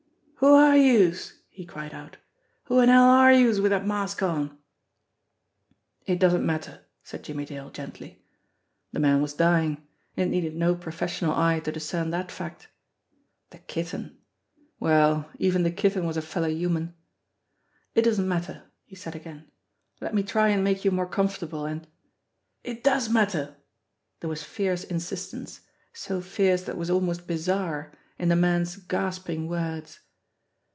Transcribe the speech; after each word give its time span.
"Who 0.43 0.55
are 0.55 0.75
youse?" 0.75 1.37
he 1.51 1.67
cried 1.67 1.93
out. 1.93 2.17
"Who 2.63 2.79
in 2.79 2.89
'ell 2.89 3.03
are 3.03 3.31
youse 3.31 3.59
wid 3.61 3.69
dat 3.69 3.85
mask 3.85 4.23
on?" 4.23 4.57
"It 6.07 6.19
doesn't 6.19 6.43
matter," 6.43 6.81
said 7.03 7.21
Jimmie 7.23 7.45
Dale 7.45 7.69
gently. 7.69 8.23
The 8.91 8.99
man 8.99 9.21
was 9.21 9.35
dying; 9.35 9.85
it 10.15 10.25
needed 10.25 10.55
no 10.55 10.73
professional 10.73 11.35
eye 11.35 11.59
to 11.59 11.71
discern 11.71 12.09
that 12.09 12.31
fact. 12.31 12.69
The 13.51 13.59
Kitten! 13.59 14.17
Well, 14.79 15.29
even 15.37 15.61
the 15.61 15.69
Kitten 15.69 16.07
was 16.07 16.17
a 16.17 16.23
fellow 16.23 16.49
human. 16.49 16.95
"It 17.93 18.01
doesn't 18.01 18.27
matter," 18.27 18.63
he 18.85 18.95
said 18.95 19.15
again; 19.15 19.45
"let 19.99 20.15
me 20.15 20.23
try 20.23 20.47
and 20.47 20.63
makt. 20.63 20.83
you 20.83 20.89
more 20.89 21.05
comfortable, 21.07 21.65
and" 21.67 21.85
"It 22.71 22.83
does 22.83 23.09
matter!" 23.09 23.57
There 24.21 24.29
was 24.29 24.41
fierce 24.41 24.83
insistence, 24.85 25.61
so 25.93 26.19
fierce 26.19 26.63
that 26.63 26.71
it 26.71 26.77
was 26.79 26.89
almost 26.89 27.27
bizarre, 27.27 27.91
in 28.17 28.29
the 28.29 28.35
man's 28.35 28.77
gasping 28.77 29.47
words. 29.47 29.99